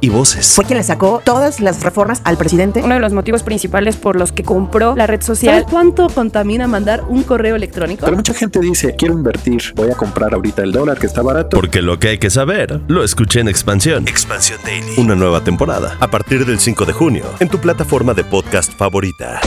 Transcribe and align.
y 0.00 0.08
voces. 0.08 0.54
Fue 0.54 0.64
quien 0.64 0.78
le 0.78 0.84
sacó 0.84 1.20
todas 1.24 1.60
las 1.60 1.82
reformas 1.82 2.20
al 2.24 2.36
presidente. 2.36 2.82
Uno 2.82 2.94
de 2.94 3.00
los 3.00 3.12
motivos 3.12 3.42
principales 3.42 3.96
por 3.96 4.16
los 4.16 4.32
que 4.32 4.42
compró 4.42 4.94
la 4.96 5.06
red 5.06 5.22
social. 5.22 5.54
¿Sabes 5.54 5.70
cuánto 5.70 6.08
contamina 6.08 6.66
mandar 6.66 7.04
un 7.08 7.22
correo 7.22 7.56
electrónico? 7.56 8.04
Pero 8.04 8.16
mucha 8.16 8.34
gente 8.34 8.60
dice, 8.60 8.94
quiero 8.96 9.14
invertir, 9.14 9.62
voy 9.76 9.90
a 9.90 9.94
comprar 9.94 10.34
ahorita 10.34 10.62
el 10.62 10.72
dólar 10.72 10.98
que 10.98 11.06
está 11.06 11.22
barato. 11.22 11.56
Porque 11.56 11.82
lo 11.82 11.98
que 11.98 12.08
hay 12.08 12.18
que 12.18 12.30
saber, 12.30 12.80
lo 12.88 13.04
escuché 13.04 13.40
en 13.40 13.48
Expansión. 13.48 14.06
Expansión 14.08 14.58
Daily. 14.64 14.94
Una 14.98 15.14
nueva 15.14 15.42
temporada, 15.42 15.96
a 16.00 16.08
partir 16.10 16.46
del 16.46 16.58
5 16.58 16.84
de 16.84 16.92
junio, 16.92 17.24
en 17.40 17.48
tu 17.48 17.58
plataforma 17.58 18.14
de 18.14 18.24
podcast 18.24 18.72
favorita. 18.72 19.40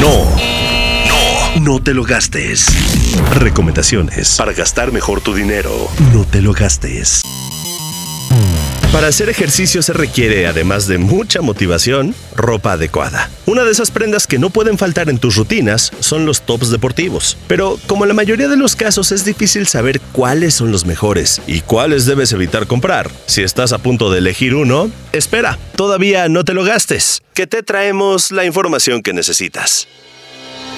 No. 0.00 0.12
No, 1.08 1.60
no 1.60 1.82
te 1.82 1.94
lo 1.94 2.04
gastes. 2.04 2.66
Recomendaciones 3.38 4.36
para 4.36 4.52
gastar 4.52 4.92
mejor 4.92 5.20
tu 5.20 5.34
dinero. 5.34 5.70
No 6.12 6.24
te 6.24 6.40
lo 6.40 6.52
gastes. 6.52 7.22
Para 8.92 9.06
hacer 9.06 9.30
ejercicio 9.30 9.80
se 9.80 9.94
requiere, 9.94 10.46
además 10.46 10.86
de 10.86 10.98
mucha 10.98 11.40
motivación, 11.40 12.14
ropa 12.36 12.72
adecuada. 12.72 13.30
Una 13.46 13.64
de 13.64 13.70
esas 13.70 13.90
prendas 13.90 14.26
que 14.26 14.38
no 14.38 14.50
pueden 14.50 14.76
faltar 14.76 15.08
en 15.08 15.16
tus 15.16 15.36
rutinas 15.36 15.90
son 16.00 16.26
los 16.26 16.42
tops 16.42 16.68
deportivos. 16.68 17.38
Pero 17.48 17.78
como 17.86 18.04
en 18.04 18.08
la 18.08 18.14
mayoría 18.14 18.48
de 18.48 18.58
los 18.58 18.76
casos 18.76 19.10
es 19.10 19.24
difícil 19.24 19.66
saber 19.66 19.98
cuáles 20.12 20.52
son 20.52 20.72
los 20.72 20.84
mejores 20.84 21.40
y 21.46 21.62
cuáles 21.62 22.04
debes 22.04 22.32
evitar 22.32 22.66
comprar. 22.66 23.10
Si 23.24 23.42
estás 23.42 23.72
a 23.72 23.78
punto 23.78 24.10
de 24.10 24.18
elegir 24.18 24.54
uno, 24.54 24.90
espera, 25.12 25.58
todavía 25.74 26.28
no 26.28 26.44
te 26.44 26.52
lo 26.52 26.62
gastes, 26.62 27.22
que 27.32 27.46
te 27.46 27.62
traemos 27.62 28.30
la 28.30 28.44
información 28.44 29.02
que 29.02 29.14
necesitas. 29.14 29.88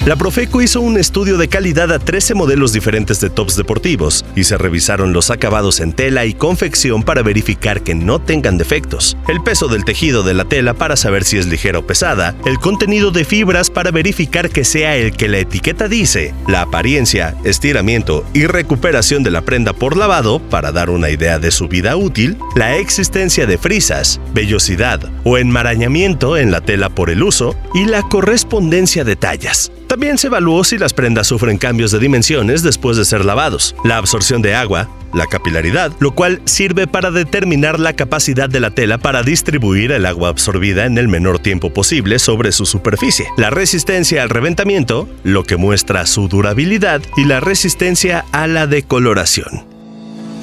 La 0.05 0.15
Profeco 0.15 0.61
hizo 0.61 0.81
un 0.81 0.99
estudio 0.99 1.35
de 1.35 1.47
calidad 1.47 1.91
a 1.91 1.97
13 1.97 2.35
modelos 2.35 2.71
diferentes 2.71 3.19
de 3.21 3.31
tops 3.31 3.55
deportivos 3.55 4.23
y 4.35 4.43
se 4.43 4.55
revisaron 4.55 5.13
los 5.13 5.31
acabados 5.31 5.79
en 5.79 5.93
tela 5.93 6.25
y 6.25 6.35
confección 6.35 7.01
para 7.01 7.23
verificar 7.23 7.81
que 7.81 7.95
no 7.95 8.21
tengan 8.21 8.59
defectos, 8.59 9.17
el 9.27 9.41
peso 9.41 9.67
del 9.67 9.83
tejido 9.83 10.21
de 10.21 10.35
la 10.35 10.45
tela 10.45 10.75
para 10.75 10.95
saber 10.95 11.23
si 11.23 11.39
es 11.39 11.47
ligera 11.47 11.79
o 11.79 11.87
pesada, 11.87 12.35
el 12.45 12.59
contenido 12.59 13.09
de 13.09 13.25
fibras 13.25 13.71
para 13.71 13.89
verificar 13.89 14.51
que 14.51 14.63
sea 14.63 14.95
el 14.95 15.11
que 15.11 15.27
la 15.27 15.39
etiqueta 15.39 15.87
dice, 15.87 16.35
la 16.47 16.61
apariencia, 16.61 17.35
estiramiento 17.43 18.23
y 18.31 18.45
recuperación 18.45 19.23
de 19.23 19.31
la 19.31 19.41
prenda 19.41 19.73
por 19.73 19.97
lavado 19.97 20.37
para 20.37 20.71
dar 20.71 20.91
una 20.91 21.09
idea 21.09 21.39
de 21.39 21.49
su 21.49 21.67
vida 21.67 21.95
útil, 21.95 22.37
la 22.55 22.77
existencia 22.77 23.47
de 23.47 23.57
frisas, 23.57 24.21
vellosidad 24.35 24.99
o 25.23 25.39
enmarañamiento 25.39 26.37
en 26.37 26.51
la 26.51 26.61
tela 26.61 26.89
por 26.89 27.09
el 27.09 27.23
uso 27.23 27.55
y 27.73 27.85
la 27.85 28.03
correspondencia 28.03 29.03
de 29.03 29.15
tallas. 29.15 29.71
También 29.95 30.17
se 30.17 30.27
evaluó 30.27 30.65
si 30.65 30.77
las 30.77 30.91
prendas 30.91 31.27
sufren 31.27 31.57
cambios 31.57 31.89
de 31.89 31.99
dimensiones 31.99 32.63
después 32.63 32.97
de 32.97 33.05
ser 33.05 33.23
lavados, 33.23 33.77
la 33.85 33.95
absorción 33.95 34.41
de 34.41 34.53
agua, 34.53 34.89
la 35.13 35.25
capilaridad, 35.25 35.93
lo 36.01 36.11
cual 36.11 36.41
sirve 36.43 36.85
para 36.85 37.11
determinar 37.11 37.79
la 37.79 37.93
capacidad 37.93 38.49
de 38.49 38.59
la 38.59 38.71
tela 38.71 38.97
para 38.97 39.23
distribuir 39.23 39.93
el 39.93 40.05
agua 40.05 40.27
absorbida 40.27 40.85
en 40.85 40.97
el 40.97 41.07
menor 41.07 41.39
tiempo 41.39 41.71
posible 41.71 42.19
sobre 42.19 42.51
su 42.51 42.65
superficie, 42.65 43.27
la 43.37 43.51
resistencia 43.51 44.21
al 44.21 44.29
reventamiento, 44.29 45.07
lo 45.23 45.45
que 45.45 45.55
muestra 45.55 46.05
su 46.07 46.27
durabilidad, 46.27 47.01
y 47.15 47.23
la 47.23 47.39
resistencia 47.39 48.25
a 48.33 48.47
la 48.47 48.67
decoloración. 48.67 49.74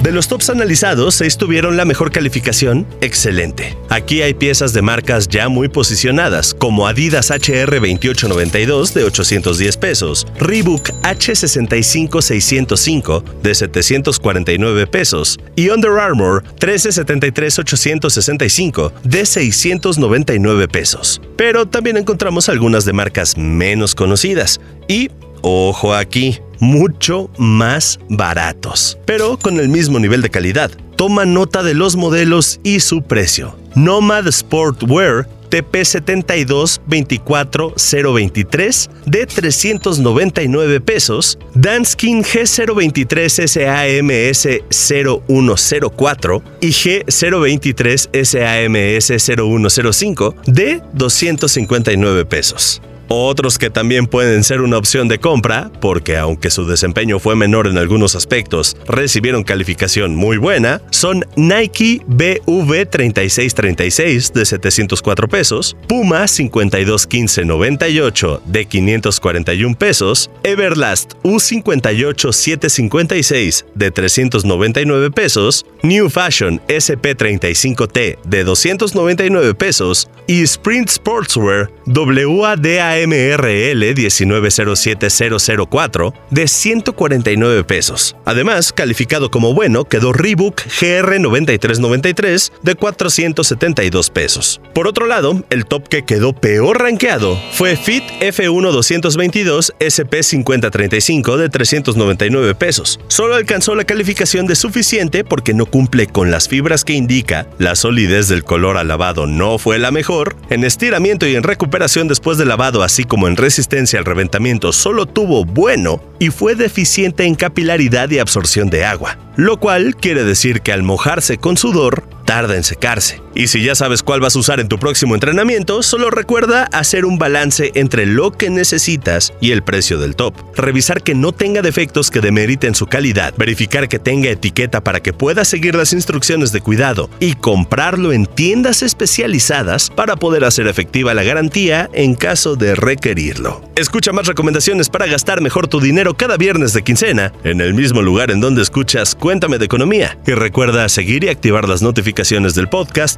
De 0.02 0.10
los 0.10 0.26
tops 0.26 0.50
analizados, 0.50 1.14
seis 1.14 1.36
tuvieron 1.36 1.76
la 1.76 1.84
mejor 1.84 2.10
calificación, 2.10 2.88
excelente. 3.00 3.76
Aquí 3.88 4.20
hay 4.20 4.34
piezas 4.34 4.72
de 4.72 4.82
marcas 4.82 5.28
ya 5.28 5.48
muy 5.48 5.68
posicionadas, 5.68 6.54
como 6.54 6.88
Adidas 6.88 7.30
HR2892 7.30 8.94
de 8.94 9.04
810 9.04 9.76
pesos, 9.76 10.26
Reebok 10.40 10.88
H65605 11.02 13.22
de 13.44 13.54
749 13.54 14.88
pesos 14.88 15.38
y 15.54 15.68
Under 15.68 15.92
Armour 15.92 16.42
1373865 16.58 18.92
de 19.04 19.24
699 19.24 20.66
pesos. 20.66 21.20
Pero 21.36 21.66
también 21.66 21.96
encontramos 21.96 22.48
algunas 22.48 22.84
de 22.84 22.92
marcas 22.92 23.38
menos 23.38 23.94
conocidas 23.94 24.60
y, 24.88 25.12
ojo 25.42 25.94
aquí, 25.94 26.38
mucho 26.60 27.30
más 27.38 27.98
baratos, 28.08 28.98
pero 29.04 29.36
con 29.36 29.60
el 29.60 29.68
mismo 29.68 29.98
nivel 29.98 30.22
de 30.22 30.30
calidad. 30.30 30.70
Toma 30.96 31.24
nota 31.24 31.62
de 31.62 31.74
los 31.74 31.96
modelos 31.96 32.60
y 32.62 32.80
su 32.80 33.02
precio. 33.02 33.56
Nomad 33.74 34.30
Sportwear 34.30 35.26
TP72 35.52 36.80
24023 36.86 38.90
de 39.04 39.26
399 39.26 40.80
pesos, 40.80 41.38
Danskin 41.54 42.24
G023 42.24 43.46
SAMS 43.48 44.48
0104 44.70 46.42
y 46.60 46.68
G023 46.68 48.08
SAMS 48.24 49.12
0105 49.36 50.34
de 50.46 50.80
259 50.94 52.24
pesos. 52.24 52.80
Otros 53.14 53.58
que 53.58 53.68
también 53.68 54.06
pueden 54.06 54.42
ser 54.42 54.62
una 54.62 54.78
opción 54.78 55.06
de 55.06 55.18
compra, 55.18 55.70
porque 55.82 56.16
aunque 56.16 56.48
su 56.48 56.64
desempeño 56.64 57.18
fue 57.18 57.36
menor 57.36 57.66
en 57.66 57.76
algunos 57.76 58.14
aspectos, 58.14 58.74
recibieron 58.88 59.44
calificación 59.44 60.16
muy 60.16 60.38
buena, 60.38 60.80
son 60.88 61.26
Nike 61.36 62.00
BV3636 62.08 64.32
de 64.32 64.46
704 64.46 65.28
pesos, 65.28 65.76
Puma 65.86 66.26
521598 66.26 68.42
de 68.46 68.64
541 68.64 69.76
pesos, 69.76 70.30
Everlast 70.42 71.12
U58756 71.22 73.66
de 73.74 73.90
399 73.90 75.10
pesos, 75.10 75.66
New 75.82 76.08
Fashion 76.08 76.62
SP35T 76.66 78.20
de 78.24 78.44
299 78.44 79.52
pesos 79.52 80.08
y 80.26 80.40
Sprint 80.44 80.88
Sportswear 80.88 81.70
WADAM 81.86 83.01
MRL 83.06 83.94
1907004 83.94 86.14
de 86.30 86.48
149 86.48 87.64
pesos. 87.64 88.16
Además, 88.24 88.72
calificado 88.72 89.30
como 89.30 89.54
bueno 89.54 89.84
quedó 89.84 90.12
Reebok 90.12 90.62
GR 90.80 91.20
9393 91.20 92.52
de 92.62 92.74
472 92.74 94.10
pesos. 94.10 94.60
Por 94.74 94.86
otro 94.86 95.06
lado, 95.06 95.44
el 95.50 95.66
top 95.66 95.88
que 95.88 96.04
quedó 96.04 96.32
peor 96.32 96.80
rankeado 96.80 97.38
fue 97.52 97.76
Fit 97.76 98.04
F1 98.20 98.72
222 98.72 99.74
SP 99.78 100.22
5035 100.22 101.36
de 101.36 101.48
399 101.48 102.54
pesos. 102.54 103.00
Solo 103.08 103.34
alcanzó 103.34 103.74
la 103.74 103.84
calificación 103.84 104.46
de 104.46 104.56
suficiente 104.56 105.24
porque 105.24 105.54
no 105.54 105.66
cumple 105.66 106.06
con 106.06 106.30
las 106.30 106.48
fibras 106.48 106.84
que 106.84 106.94
indica, 106.94 107.46
la 107.58 107.74
solidez 107.74 108.28
del 108.28 108.44
color 108.44 108.76
al 108.76 108.88
lavado 108.88 109.26
no 109.26 109.58
fue 109.58 109.78
la 109.78 109.90
mejor, 109.90 110.36
en 110.50 110.64
estiramiento 110.64 111.26
y 111.26 111.36
en 111.36 111.42
recuperación 111.42 112.08
después 112.08 112.38
de 112.38 112.46
lavado 112.46 112.81
así 112.82 113.04
como 113.04 113.28
en 113.28 113.36
resistencia 113.36 113.98
al 113.98 114.04
reventamiento 114.04 114.72
solo 114.72 115.06
tuvo 115.06 115.44
bueno 115.44 116.02
y 116.18 116.30
fue 116.30 116.54
deficiente 116.54 117.24
en 117.24 117.34
capilaridad 117.34 118.10
y 118.10 118.18
absorción 118.18 118.70
de 118.70 118.84
agua, 118.84 119.18
lo 119.36 119.58
cual 119.58 119.96
quiere 119.96 120.24
decir 120.24 120.60
que 120.62 120.72
al 120.72 120.82
mojarse 120.82 121.38
con 121.38 121.56
sudor, 121.56 122.04
tarda 122.24 122.56
en 122.56 122.64
secarse. 122.64 123.20
Y 123.34 123.46
si 123.46 123.62
ya 123.62 123.74
sabes 123.74 124.02
cuál 124.02 124.20
vas 124.20 124.36
a 124.36 124.38
usar 124.38 124.60
en 124.60 124.68
tu 124.68 124.78
próximo 124.78 125.14
entrenamiento, 125.14 125.82
solo 125.82 126.10
recuerda 126.10 126.64
hacer 126.72 127.04
un 127.04 127.18
balance 127.18 127.72
entre 127.74 128.06
lo 128.06 128.32
que 128.32 128.50
necesitas 128.50 129.32
y 129.40 129.52
el 129.52 129.62
precio 129.62 129.98
del 129.98 130.16
top. 130.16 130.34
Revisar 130.54 131.02
que 131.02 131.14
no 131.14 131.32
tenga 131.32 131.62
defectos 131.62 132.10
que 132.10 132.20
demeriten 132.20 132.74
su 132.74 132.86
calidad, 132.86 133.34
verificar 133.36 133.88
que 133.88 133.98
tenga 133.98 134.30
etiqueta 134.30 134.82
para 134.82 135.00
que 135.00 135.12
puedas 135.12 135.48
seguir 135.48 135.74
las 135.74 135.92
instrucciones 135.92 136.52
de 136.52 136.60
cuidado 136.60 137.08
y 137.20 137.34
comprarlo 137.34 138.12
en 138.12 138.26
tiendas 138.26 138.82
especializadas 138.82 139.90
para 139.90 140.16
poder 140.16 140.44
hacer 140.44 140.66
efectiva 140.66 141.14
la 141.14 141.22
garantía 141.22 141.88
en 141.92 142.14
caso 142.14 142.56
de 142.56 142.74
requerirlo. 142.74 143.62
Escucha 143.76 144.12
más 144.12 144.26
recomendaciones 144.26 144.88
para 144.88 145.06
gastar 145.06 145.40
mejor 145.40 145.68
tu 145.68 145.80
dinero 145.80 146.14
cada 146.14 146.36
viernes 146.36 146.72
de 146.72 146.82
quincena 146.82 147.32
en 147.44 147.60
el 147.60 147.74
mismo 147.74 148.02
lugar 148.02 148.30
en 148.30 148.40
donde 148.40 148.62
escuchas 148.62 149.14
Cuéntame 149.14 149.58
de 149.58 149.64
Economía 149.64 150.18
y 150.26 150.32
recuerda 150.32 150.88
seguir 150.88 151.24
y 151.24 151.28
activar 151.28 151.68
las 151.68 151.82
notificaciones 151.82 152.54
del 152.54 152.68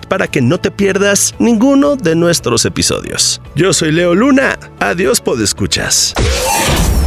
podcast 0.05 0.15
para 0.15 0.29
que 0.29 0.41
no 0.41 0.59
te 0.59 0.71
pierdas 0.71 1.35
ninguno 1.39 1.97
de 1.97 2.15
nuestros 2.15 2.65
episodios. 2.65 3.41
Yo 3.55 3.73
soy 3.73 3.93
Leo 3.93 4.15
Luna. 4.15 4.59
Adiós, 4.81 5.21
podescuchas. 5.21 6.15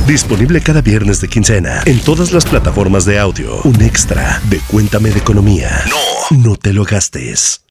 Disponible 0.08 0.62
cada 0.62 0.82
viernes 0.82 1.20
de 1.22 1.28
quincena 1.28 1.82
en 1.86 2.00
todas 2.00 2.32
las 2.32 2.46
plataformas 2.46 3.06
de 3.06 3.20
audio. 3.20 3.62
Un 3.64 3.82
extra 3.82 4.42
de 4.50 4.60
Cuéntame 4.68 5.12
de 5.12 5.20
Economía. 5.20 5.84
No. 5.90 6.38
No 6.38 6.56
te 6.56 6.74
lo 6.74 6.84
gastes. 6.84 7.67